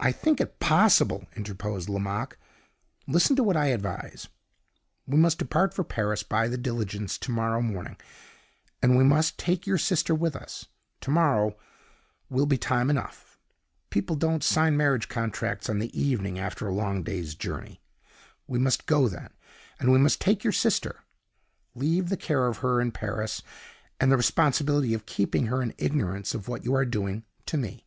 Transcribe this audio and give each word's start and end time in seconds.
"I 0.00 0.10
think 0.10 0.40
it 0.40 0.48
is 0.48 0.54
possible," 0.58 1.26
interposed 1.36 1.90
Lomaque. 1.90 2.38
"Listen 3.06 3.36
to 3.36 3.42
what 3.42 3.58
I 3.58 3.66
advise. 3.66 4.28
We 5.06 5.18
must 5.18 5.36
depart 5.36 5.74
for 5.74 5.84
Paris 5.84 6.22
by 6.22 6.48
the 6.48 6.56
diligence 6.56 7.18
to 7.18 7.30
morrow 7.30 7.60
morning, 7.60 7.98
and 8.80 8.96
we 8.96 9.04
must 9.04 9.36
take 9.36 9.66
your 9.66 9.76
sister 9.76 10.14
with 10.14 10.34
us 10.34 10.64
to 11.02 11.10
morrow 11.10 11.58
will 12.30 12.46
be 12.46 12.56
time 12.56 12.88
enough; 12.88 13.38
people 13.90 14.16
don't 14.16 14.42
sign 14.42 14.78
marriage 14.78 15.10
contracts 15.10 15.68
on 15.68 15.78
the 15.78 15.92
evening 15.94 16.38
after 16.38 16.66
a 16.66 16.72
long 16.74 17.02
day's 17.02 17.34
journey. 17.34 17.82
We 18.46 18.58
must 18.58 18.86
go 18.86 19.08
then, 19.10 19.28
and 19.78 19.92
we 19.92 19.98
must 19.98 20.22
take 20.22 20.42
your 20.42 20.54
sister. 20.54 21.00
Leave 21.74 22.08
the 22.08 22.16
care 22.16 22.46
of 22.46 22.60
her 22.64 22.80
in 22.80 22.92
Paris, 22.92 23.42
and 24.00 24.10
the 24.10 24.16
responsibility 24.16 24.94
of 24.94 25.04
keeping 25.04 25.48
her 25.48 25.60
in 25.60 25.74
ignorance 25.76 26.32
of 26.32 26.48
what 26.48 26.64
you 26.64 26.74
are 26.74 26.86
doing, 26.86 27.24
to 27.44 27.58
me. 27.58 27.84